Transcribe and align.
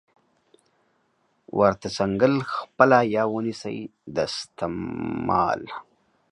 ورته 1.59 1.87
څنګل 1.97 2.33
خپله 2.55 2.99
یا 3.15 3.23
ونیسئ 3.33 3.77
دستمال 4.15 5.61